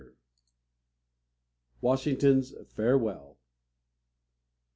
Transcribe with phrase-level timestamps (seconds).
[1.81, 3.37] WASHINGTON'S FAREWELL.